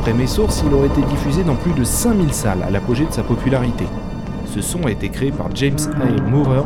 D'après 0.01 0.17
mes 0.17 0.25
sources, 0.25 0.63
il 0.65 0.73
aurait 0.73 0.87
été 0.87 1.03
diffusé 1.03 1.43
dans 1.43 1.53
plus 1.53 1.73
de 1.73 1.83
5000 1.83 2.33
salles 2.33 2.63
à 2.63 2.71
l'apogée 2.71 3.05
de 3.05 3.11
sa 3.11 3.21
popularité. 3.21 3.85
Ce 4.47 4.59
son 4.59 4.87
a 4.87 4.91
été 4.91 5.09
créé 5.09 5.29
par 5.29 5.55
James 5.55 5.77
A. 5.93 6.27
Moorer, 6.27 6.63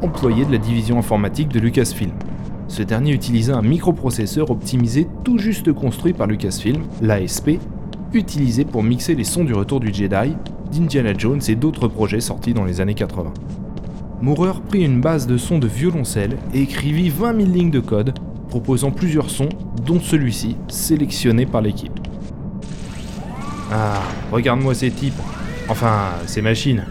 employé 0.00 0.46
de 0.46 0.52
la 0.52 0.56
division 0.56 0.98
informatique 0.98 1.48
de 1.48 1.60
Lucasfilm. 1.60 2.12
Ce 2.66 2.82
dernier 2.82 3.12
utilisait 3.12 3.52
un 3.52 3.60
microprocesseur 3.60 4.50
optimisé 4.50 5.06
tout 5.22 5.36
juste 5.36 5.70
construit 5.74 6.14
par 6.14 6.28
Lucasfilm, 6.28 6.82
l'ASP, 7.02 7.58
utilisé 8.14 8.64
pour 8.64 8.82
mixer 8.82 9.14
les 9.14 9.24
sons 9.24 9.44
du 9.44 9.52
retour 9.52 9.80
du 9.80 9.92
Jedi, 9.92 10.34
d'Indiana 10.72 11.12
Jones 11.12 11.42
et 11.46 11.56
d'autres 11.56 11.88
projets 11.88 12.20
sortis 12.20 12.54
dans 12.54 12.64
les 12.64 12.80
années 12.80 12.94
80. 12.94 13.34
Moorer 14.22 14.58
prit 14.66 14.82
une 14.82 15.02
base 15.02 15.26
de 15.26 15.36
sons 15.36 15.58
de 15.58 15.66
violoncelle 15.66 16.38
et 16.54 16.62
écrivit 16.62 17.10
20 17.10 17.36
000 17.36 17.52
lignes 17.52 17.70
de 17.70 17.80
code 17.80 18.18
proposant 18.48 18.92
plusieurs 18.92 19.28
sons, 19.28 19.50
dont 19.84 20.00
celui-ci, 20.00 20.56
sélectionné 20.68 21.44
par 21.44 21.60
l'équipe. 21.60 21.92
Ah, 23.70 24.00
regarde-moi 24.32 24.74
ces 24.74 24.90
types. 24.90 25.20
Enfin, 25.68 26.10
ces 26.26 26.40
machines. 26.40 26.84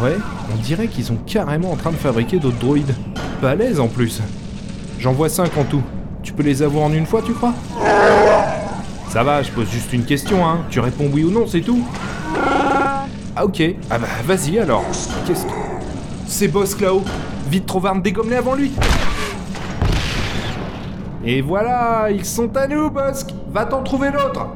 Ouais, 0.00 0.16
on 0.52 0.56
dirait 0.62 0.88
qu'ils 0.88 1.04
sont 1.04 1.16
carrément 1.26 1.72
en 1.72 1.76
train 1.76 1.90
de 1.90 1.96
fabriquer 1.96 2.38
d'autres 2.38 2.58
droïdes. 2.58 2.94
Pas 3.40 3.50
à 3.50 3.54
l'aise 3.54 3.80
en 3.80 3.88
plus. 3.88 4.20
J'en 4.98 5.12
vois 5.12 5.28
5 5.28 5.56
en 5.56 5.64
tout. 5.64 5.82
Tu 6.22 6.32
peux 6.32 6.42
les 6.42 6.62
avoir 6.62 6.84
en 6.84 6.92
une 6.92 7.06
fois, 7.06 7.22
tu 7.22 7.32
crois? 7.32 7.54
Ça 9.08 9.22
va, 9.22 9.42
je 9.42 9.50
pose 9.50 9.68
juste 9.70 9.92
une 9.92 10.04
question, 10.04 10.46
hein. 10.46 10.58
Tu 10.70 10.80
réponds 10.80 11.08
oui 11.12 11.24
ou 11.24 11.30
non, 11.30 11.46
c'est 11.46 11.60
tout? 11.60 11.82
Ah 13.34 13.44
ok. 13.44 13.62
Ah 13.90 13.98
bah 13.98 14.06
vas-y 14.24 14.58
alors. 14.58 14.84
Qu'est-ce 15.26 15.44
que... 15.44 15.50
C'est 16.26 16.48
Boss 16.48 16.80
là-haut. 16.80 17.04
Vite 17.50 17.66
trouver 17.66 17.90
dégomme-les 18.02 18.36
avant 18.36 18.54
lui. 18.54 18.72
Et 21.24 21.40
voilà, 21.40 22.08
ils 22.10 22.24
sont 22.24 22.56
à 22.56 22.66
nous, 22.66 22.90
Bosk 22.90 23.30
Va 23.52 23.64
t'en 23.64 23.82
trouver 23.82 24.10
l'autre 24.10 24.46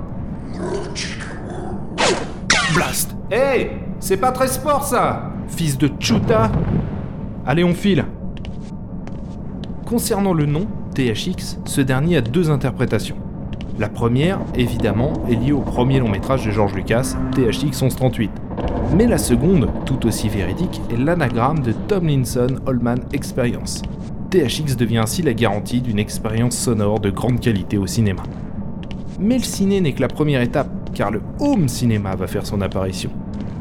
Blast 2.74 3.16
Hé 3.30 3.70
C'est 3.98 4.16
pas 4.16 4.32
très 4.32 4.48
sport, 4.48 4.84
ça 4.84 5.32
Fils 5.48 5.76
de 5.78 5.90
Chuta 5.98 6.50
Allez, 7.46 7.64
on 7.64 7.74
file 7.74 8.04
Concernant 9.86 10.32
le 10.32 10.46
nom, 10.46 10.66
THX, 10.94 11.58
ce 11.64 11.80
dernier 11.80 12.18
a 12.18 12.20
deux 12.20 12.50
interprétations. 12.50 13.16
La 13.80 13.88
première, 13.88 14.38
évidemment, 14.54 15.14
est 15.28 15.34
liée 15.34 15.52
au 15.52 15.62
premier 15.62 15.98
long 15.98 16.08
métrage 16.08 16.44
de 16.44 16.50
George 16.50 16.74
Lucas, 16.74 17.16
THX 17.32 17.64
1138. 17.82 18.30
Mais 18.94 19.06
la 19.06 19.18
seconde, 19.18 19.68
tout 19.86 20.06
aussi 20.06 20.28
véridique, 20.28 20.80
est 20.92 20.96
l'anagramme 20.96 21.60
de 21.60 21.72
Tomlinson 21.72 22.56
Holman 22.66 23.00
Experience. 23.12 23.82
THX 24.30 24.76
devient 24.76 24.98
ainsi 24.98 25.22
la 25.22 25.34
garantie 25.34 25.80
d'une 25.80 25.98
expérience 25.98 26.56
sonore 26.56 27.00
de 27.00 27.10
grande 27.10 27.40
qualité 27.40 27.78
au 27.78 27.86
cinéma. 27.86 28.22
Mais 29.20 29.36
le 29.36 29.44
ciné 29.44 29.82
n'est 29.82 29.92
que 29.92 30.00
la 30.00 30.08
première 30.08 30.40
étape, 30.40 30.70
car 30.94 31.10
le 31.10 31.20
home 31.40 31.68
cinéma 31.68 32.16
va 32.16 32.26
faire 32.26 32.46
son 32.46 32.62
apparition. 32.62 33.10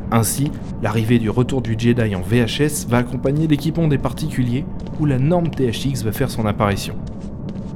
Ainsi, 0.09 0.51
l'arrivée 0.81 1.19
du 1.19 1.29
retour 1.29 1.61
du 1.61 1.75
Jedi 1.77 2.15
en 2.15 2.21
VHS 2.21 2.87
va 2.87 2.99
accompagner 2.99 3.45
l'équipement 3.45 3.89
des 3.89 3.97
particuliers, 3.97 4.65
où 5.01 5.05
la 5.05 5.19
norme 5.19 5.49
THX 5.49 6.03
va 6.03 6.13
faire 6.13 6.31
son 6.31 6.45
apparition. 6.45 6.95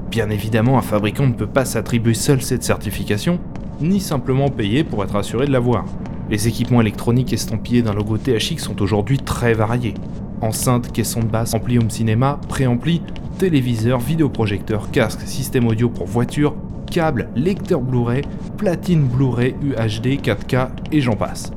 Bien 0.10 0.30
évidemment, 0.30 0.78
un 0.78 0.82
fabricant 0.82 1.28
ne 1.28 1.34
peut 1.34 1.46
pas 1.46 1.66
s'attribuer 1.66 2.13
seul 2.13 2.42
cette 2.42 2.63
certification, 2.63 3.40
ni 3.82 4.00
simplement 4.00 4.50
payer 4.50 4.86
pour 4.86 5.04
être 5.04 5.18
assuré 5.18 5.46
de 5.46 5.52
l'avoir. 5.52 5.84
Les 6.30 6.48
équipements 6.48 6.82
électroniques 6.82 7.34
estampillés 7.34 7.82
d'un 7.82 7.94
logo 7.94 8.18
THX 8.18 8.60
sont 8.60 8.82
aujourd'hui 8.82 9.18
très 9.18 9.54
variés. 9.54 9.94
Enceinte, 10.42 10.92
caisson 10.92 11.20
de 11.20 11.25
basse, 11.25 11.54
ampli 11.54 11.78
home 11.78 11.90
cinéma, 11.90 12.40
préampli, 12.48 13.02
téléviseur, 13.38 14.00
vidéoprojecteur, 14.00 14.90
casque, 14.92 15.22
système 15.25 15.68
audio 15.68 15.90
pour 15.90 16.08
voiture, 16.08 16.56
câble, 16.93 17.27
lecteur 17.35 17.81
Blu-ray, 17.81 18.21
platine 18.55 19.07
Blu-ray 19.07 19.55
UHD 19.63 20.21
4K 20.21 20.67
et 20.91 21.01
j'en 21.01 21.15
passe. 21.15 21.51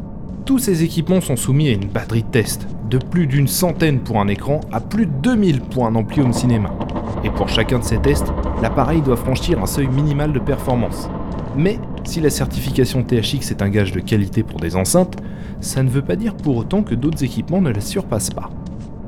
Tous 0.47 0.59
ces 0.59 0.83
équipements 0.83 1.21
sont 1.21 1.37
soumis 1.37 1.69
à 1.69 1.73
une 1.73 1.89
batterie 1.89 2.23
de 2.23 2.29
test, 2.29 2.67
de 2.89 2.97
plus 2.97 3.27
d'une 3.27 3.47
centaine 3.47 4.01
pour 4.01 4.19
un 4.19 4.29
écran 4.29 4.61
à 4.73 4.81
plus 4.81 5.05
de 5.05 5.13
2000 5.23 5.61
pour 5.61 5.87
un 5.87 5.95
ampli 5.95 6.23
home 6.23 6.33
cinéma. 6.33 6.71
Et 7.23 7.29
pour 7.29 7.51
chacun 7.51 7.81
de 7.81 7.85
ces 7.85 7.99
tests, 7.99 8.33
l'appareil 8.63 9.03
doit 9.03 9.17
franchir 9.17 9.63
un 9.63 9.67
seuil 9.67 9.89
minimal 9.89 10.33
de 10.33 10.39
performance. 10.39 11.11
Mais 11.55 11.79
si 12.05 12.21
la 12.21 12.31
certification 12.31 13.03
THX 13.03 13.51
est 13.51 13.61
un 13.61 13.69
gage 13.69 13.93
de 13.93 14.01
qualité 14.01 14.43
pour 14.43 14.59
des 14.59 14.75
enceintes, 14.75 15.17
ça 15.61 15.83
ne 15.83 15.91
veut 15.91 16.03
pas 16.03 16.17
dire 16.17 16.35
pour 16.35 16.57
autant 16.57 16.83
que 16.83 16.95
d'autres 16.95 17.25
équipements 17.25 17.61
ne 17.61 17.71
la 17.71 17.83
surpassent 17.83 18.31
pas. 18.31 18.49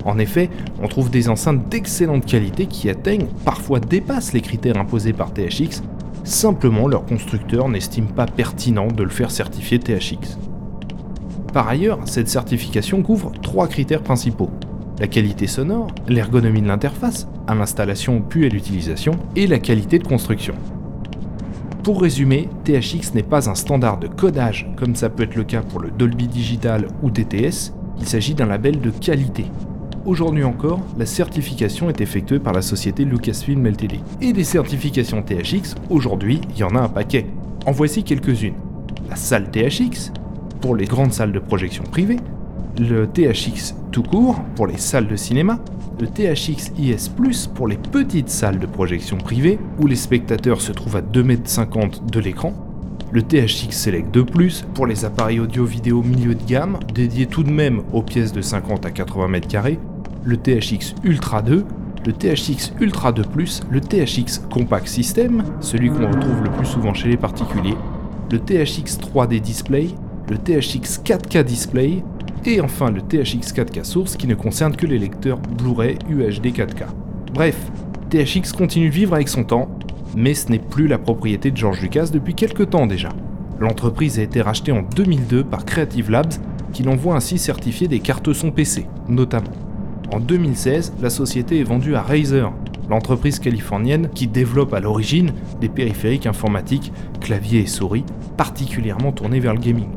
En 0.05 0.19
effet, 0.19 0.51
on 0.83 0.89
trouve 0.89 1.11
des 1.11 1.31
enceintes 1.31 1.69
d'excellente 1.71 2.27
qualité 2.27 2.67
qui 2.67 2.91
atteignent, 2.91 3.29
parfois 3.47 3.81
dépassent 3.81 4.35
les 4.35 4.41
critères 4.43 4.77
imposés 4.77 5.13
par 5.13 5.33
THX, 5.33 5.83
simplement 6.29 6.89
leur 6.89 7.05
constructeur 7.07 7.69
n'estime 7.69 8.07
pas 8.07 8.27
pertinent 8.27 8.89
de 8.89 9.03
le 9.03 9.09
faire 9.09 9.31
certifier 9.31 9.79
THX. 9.79 10.39
Par 11.53 11.69
ailleurs, 11.69 12.01
cette 12.05 12.29
certification 12.29 13.03
couvre 13.03 13.33
trois 13.43 13.69
critères 13.69 14.03
principaux. 14.03 14.51
La 14.99 15.07
qualité 15.09 15.47
sonore, 15.47 15.89
l'ergonomie 16.09 16.61
de 16.61 16.69
l'interface, 16.69 17.29
à 17.47 17.55
l'installation 17.55 18.21
puis 18.21 18.47
à 18.47 18.49
l'utilisation, 18.49 19.13
et 19.37 19.47
la 19.47 19.59
qualité 19.59 19.99
de 19.99 20.07
construction. 20.07 20.55
Pour 21.83 22.03
résumer, 22.03 22.49
THX 22.65 23.15
n'est 23.15 23.23
pas 23.23 23.49
un 23.49 23.55
standard 23.55 23.99
de 23.99 24.09
codage 24.09 24.71
comme 24.77 24.95
ça 24.95 25.09
peut 25.09 25.23
être 25.23 25.37
le 25.37 25.45
cas 25.45 25.63
pour 25.63 25.81
le 25.81 25.91
Dolby 25.91 26.29
Digital 26.29 26.89
ou 27.03 27.11
DTS, 27.11 27.73
il 27.99 28.07
s'agit 28.07 28.35
d'un 28.35 28.47
label 28.47 28.81
de 28.81 28.91
qualité, 28.91 29.47
Aujourd'hui 30.09 30.43
encore, 30.43 30.81
la 30.97 31.05
certification 31.05 31.91
est 31.91 32.01
effectuée 32.01 32.39
par 32.39 32.55
la 32.55 32.63
société 32.63 33.05
Lucasfilm 33.05 33.67
Ltd. 33.67 34.01
Et 34.23 34.33
des 34.33 34.43
certifications 34.43 35.23
THX, 35.23 35.75
aujourd'hui, 35.91 36.41
il 36.49 36.57
y 36.57 36.65
en 36.65 36.75
a 36.77 36.81
un 36.81 36.89
paquet. 36.89 37.27
En 37.67 37.73
voici 37.73 38.05
quelques-unes. 38.05 38.55
La 39.11 39.17
salle 39.17 39.51
THX, 39.51 40.11
pour 40.63 40.75
les 40.77 40.87
grandes 40.87 41.13
salles 41.13 41.33
de 41.33 41.39
projection 41.39 41.85
privées, 41.85 42.17
le 42.79 43.07
THX 43.07 43.75
tout 43.93 44.03
court, 44.03 44.41
pour 44.57 44.67
les 44.67 44.79
salles 44.79 45.09
de 45.09 45.17
cinéma, 45.17 45.59
le 46.01 46.07
THX 46.07 46.73
IS 46.79 47.11
Plus 47.15 47.47
pour 47.47 47.69
les 47.69 47.77
petites 47.77 48.31
salles 48.31 48.61
de 48.61 48.67
projection 48.67 49.19
privées, 49.19 49.59
où 49.79 49.87
les 49.87 49.95
spectateurs 49.95 50.63
se 50.63 50.73
trouvent 50.73 50.97
à 50.97 51.03
2,50 51.03 51.83
m 51.83 51.91
de 52.11 52.21
l'écran, 52.21 52.55
le 53.13 53.23
THX 53.23 53.73
Select 53.73 54.11
2 54.13 54.25
Plus 54.25 54.65
pour 54.75 54.87
les 54.87 55.05
appareils 55.05 55.41
audio-vidéo 55.41 56.03
milieu 56.03 56.35
de 56.35 56.45
gamme, 56.45 56.79
dédiés 56.95 57.27
tout 57.27 57.43
de 57.43 57.51
même 57.51 57.83
aux 57.93 58.03
pièces 58.03 58.33
de 58.33 58.41
50 58.43 58.87
à 58.87 58.91
80 58.91 59.39
m2, 59.39 59.79
le 60.25 60.37
THX 60.37 60.95
Ultra 61.05 61.43
2, 61.43 61.65
le 62.07 62.13
THX 62.13 62.73
Ultra 62.81 63.13
2 63.13 63.23
Plus, 63.23 63.61
le 63.71 63.81
THX 63.81 64.47
Compact 64.51 64.87
System, 64.87 65.43
celui 65.61 65.91
qu'on 65.91 66.07
retrouve 66.07 66.43
le 66.45 66.51
plus 66.51 66.67
souvent 66.67 66.95
chez 66.95 67.09
les 67.09 67.17
particuliers, 67.17 67.77
le 68.31 68.39
THX 68.39 68.99
3D 68.99 69.41
Display, 69.41 69.89
le 70.31 70.39
THX 70.39 71.01
4K 71.05 71.43
Display, 71.45 72.03
et 72.45 72.61
enfin 72.61 72.91
le 72.91 73.01
THX 73.01 73.53
4K 73.53 73.85
Source 73.85 74.17
qui 74.17 74.27
ne 74.27 74.35
concerne 74.35 74.77
que 74.77 74.87
les 74.87 74.99
lecteurs 74.99 75.39
Blu-ray 75.39 75.99
UHD 76.09 76.47
4K. 76.47 76.87
Bref, 77.35 77.71
THX 78.11 78.53
continue 78.57 78.89
de 78.89 78.95
vivre 78.95 79.15
avec 79.15 79.29
son 79.29 79.45
temps, 79.45 79.69
mais 80.17 80.35
ce 80.35 80.51
n'est 80.51 80.59
plus 80.59 80.87
la 80.87 80.99
propriété 80.99 81.51
de 81.51 81.57
George 81.57 81.81
Lucas 81.83 82.09
depuis 82.13 82.35
quelques 82.35 82.71
temps 82.71 82.87
déjà. 82.87 83.11
L'entreprise 83.61 84.19
a 84.19 84.23
été 84.23 84.41
rachetée 84.41 84.73
en 84.73 84.83
2002 84.83 85.45
par 85.45 85.65
Creative 85.65 86.11
Labs, 86.11 86.35
qui 86.73 86.83
l'envoie 86.83 87.17
ainsi 87.17 87.39
certifier 87.39 87.89
des 87.89 88.01
cartes 88.01 88.33
son 88.33 88.51
PC, 88.51 88.87
notamment. 89.09 89.51
En 90.11 90.21
2016, 90.21 90.95
la 91.03 91.11
société 91.11 91.61
est 91.61 91.65
vendue 91.65 91.95
à 91.95 92.03
Razer, 92.03 92.51
l'entreprise 92.89 93.39
californienne 93.39 94.09
qui 94.15 94.27
développe 94.27 94.73
à 94.73 94.81
l'origine 94.81 95.33
des 95.61 95.69
périphériques 95.69 96.27
informatiques, 96.27 96.93
claviers 97.21 97.61
et 97.61 97.67
souris, 97.67 98.05
particulièrement 98.37 99.13
tournés 99.13 99.41
vers 99.41 99.53
le 99.53 99.61
gaming. 99.61 99.89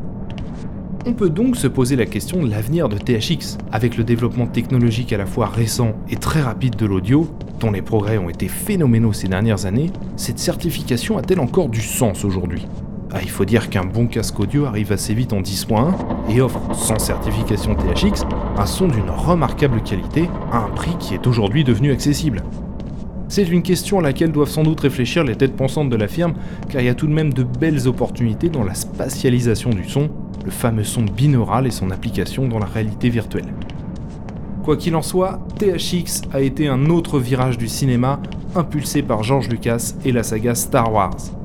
On 1.06 1.14
peut 1.14 1.30
donc 1.30 1.56
se 1.56 1.68
poser 1.68 1.96
la 1.96 2.06
question 2.06 2.44
de 2.44 2.50
l'avenir 2.50 2.90
de 2.90 2.98
THX. 2.98 3.58
Avec 3.72 3.98
le 3.98 4.04
développement 4.04 4.48
technologique 4.48 5.14
à 5.14 5.18
la 5.18 5.26
fois 5.26 5.48
récent 5.48 5.94
et 6.10 6.18
très 6.18 6.42
rapide 6.42 6.76
de 6.76 6.86
l'audio, 6.86 7.28
dont 7.60 7.72
les 7.72 7.82
progrès 7.82 8.18
ont 8.18 8.30
été 8.30 8.48
phénoménaux 8.48 9.14
ces 9.14 9.28
dernières 9.28 9.66
années, 9.66 9.92
cette 10.18 10.40
certification 10.40 11.18
a-t-elle 11.18 11.40
encore 11.40 11.70
du 11.70 11.82
sens 11.82 12.26
aujourd'hui? 12.26 12.68
Ah, 13.14 13.20
il 13.22 13.30
faut 13.30 13.44
dire 13.44 13.70
qu'un 13.70 13.84
bon 13.84 14.08
casque 14.08 14.40
audio 14.40 14.66
arrive 14.66 14.94
assez 14.94 15.14
vite 15.14 15.34
en 15.34 15.42
10.1 15.42 15.94
et 16.30 16.40
offre, 16.40 16.62
sans 16.74 16.98
certification 16.98 17.76
THX, 17.76 18.26
un 18.58 18.66
son 18.66 18.88
d'une 18.88 19.10
remarquable 19.10 19.84
qualité 19.84 20.30
à 20.50 20.60
un 20.60 20.70
prix 20.70 20.96
qui 20.98 21.14
est 21.14 21.28
aujourd'hui 21.28 21.66
devenu 21.66 21.92
accessible. 21.92 22.42
C'est 23.28 23.48
une 23.48 23.64
question 23.64 24.00
à 24.00 24.02
laquelle 24.02 24.32
doivent 24.32 24.50
sans 24.50 24.64
doute 24.64 24.80
réfléchir 24.80 25.26
les 25.26 25.36
têtes 25.36 25.58
pensantes 25.58 25.90
de 25.90 25.96
la 25.98 26.08
firme, 26.08 26.36
car 26.70 26.82
il 26.82 26.86
y 26.86 26.90
a 26.90 26.96
tout 26.96 27.08
de 27.08 27.14
même 27.14 27.34
de 27.34 27.44
belles 27.44 27.86
opportunités 27.88 28.48
dans 28.48 28.64
la 28.64 28.76
spatialisation 28.76 29.72
du 29.72 29.90
son, 29.90 30.10
le 30.46 30.52
fameux 30.52 30.86
son 30.86 31.04
binaural 31.04 31.68
et 31.68 31.72
son 31.72 31.92
application 31.92 32.48
dans 32.48 32.60
la 32.60 32.66
réalité 32.66 33.10
virtuelle. 33.10 33.54
Quoi 34.64 34.78
qu'il 34.78 34.96
en 34.96 35.02
soit, 35.02 35.40
THX 35.60 36.22
a 36.34 36.40
été 36.40 36.70
un 36.70 36.86
autre 36.86 37.20
virage 37.20 37.58
du 37.58 37.68
cinéma 37.68 38.22
impulsé 38.56 39.02
par 39.02 39.24
George 39.24 39.50
Lucas 39.50 39.96
et 40.06 40.14
la 40.14 40.24
saga 40.24 40.56
Star 40.56 40.94
Wars. 40.94 41.41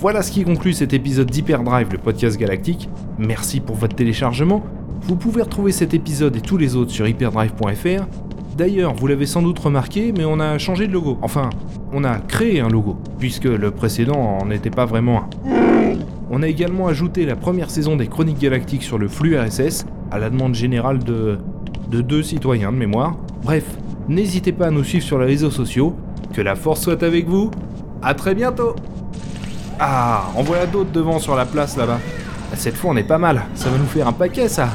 Voilà 0.00 0.22
ce 0.22 0.32
qui 0.32 0.44
conclut 0.44 0.72
cet 0.72 0.94
épisode 0.94 1.30
d'Hyperdrive, 1.30 1.88
le 1.92 1.98
podcast 1.98 2.38
galactique. 2.38 2.88
Merci 3.18 3.60
pour 3.60 3.76
votre 3.76 3.94
téléchargement. 3.94 4.64
Vous 5.02 5.14
pouvez 5.14 5.42
retrouver 5.42 5.72
cet 5.72 5.92
épisode 5.92 6.34
et 6.36 6.40
tous 6.40 6.56
les 6.56 6.74
autres 6.74 6.90
sur 6.90 7.06
hyperdrive.fr. 7.06 8.06
D'ailleurs, 8.56 8.94
vous 8.94 9.06
l'avez 9.06 9.26
sans 9.26 9.42
doute 9.42 9.58
remarqué, 9.58 10.14
mais 10.16 10.24
on 10.24 10.40
a 10.40 10.56
changé 10.56 10.86
de 10.86 10.94
logo. 10.94 11.18
Enfin, 11.20 11.50
on 11.92 12.02
a 12.04 12.16
créé 12.16 12.60
un 12.60 12.70
logo, 12.70 12.96
puisque 13.18 13.44
le 13.44 13.70
précédent 13.72 14.38
n'était 14.46 14.70
pas 14.70 14.86
vraiment 14.86 15.24
un. 15.46 15.96
On 16.30 16.42
a 16.42 16.48
également 16.48 16.86
ajouté 16.86 17.26
la 17.26 17.36
première 17.36 17.68
saison 17.68 17.96
des 17.96 18.06
Chroniques 18.06 18.38
Galactiques 18.38 18.84
sur 18.84 18.96
le 18.96 19.06
flux 19.06 19.38
RSS, 19.38 19.84
à 20.10 20.18
la 20.18 20.30
demande 20.30 20.54
générale 20.54 21.00
de, 21.00 21.36
de 21.90 22.00
deux 22.00 22.22
citoyens 22.22 22.72
de 22.72 22.78
mémoire. 22.78 23.18
Bref, 23.44 23.66
n'hésitez 24.08 24.52
pas 24.52 24.68
à 24.68 24.70
nous 24.70 24.82
suivre 24.82 25.04
sur 25.04 25.18
les 25.18 25.26
réseaux 25.26 25.50
sociaux. 25.50 25.94
Que 26.32 26.40
la 26.40 26.54
force 26.54 26.80
soit 26.80 27.02
avec 27.02 27.28
vous. 27.28 27.50
À 28.00 28.14
très 28.14 28.34
bientôt. 28.34 28.74
Ah, 29.82 30.24
en 30.36 30.42
voilà 30.42 30.66
d'autres 30.66 30.90
devant 30.92 31.18
sur 31.18 31.34
la 31.34 31.46
place 31.46 31.74
là-bas. 31.76 31.98
Cette 32.54 32.76
fois, 32.76 32.90
on 32.90 32.96
est 32.96 33.02
pas 33.02 33.16
mal. 33.16 33.42
Ça 33.54 33.70
va 33.70 33.78
nous 33.78 33.86
faire 33.86 34.06
un 34.06 34.12
paquet, 34.12 34.46
ça. 34.46 34.68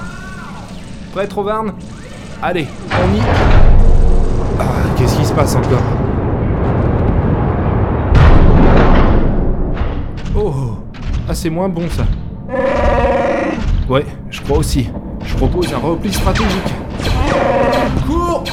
Prêt, 1.14 1.28
Trovarne 1.28 1.74
Allez, 2.42 2.68
on 2.92 3.16
y... 3.16 3.22
Ah, 4.60 4.64
qu'est-ce 4.98 5.16
qui 5.18 5.26
se 5.26 5.34
passe 5.34 5.56
encore? 5.56 5.84
Oh 10.36 10.78
Ah, 11.30 11.34
c'est 11.36 11.50
moins 11.50 11.70
bon, 11.70 11.84
ça. 11.90 12.06
Ouais, 13.88 14.06
je 14.32 14.42
crois 14.42 14.58
aussi. 14.58 14.90
Je 15.24 15.36
propose 15.36 15.72
un 15.72 15.78
repli 15.78 16.12
stratégique. 16.12 16.74
Cours 18.08 18.44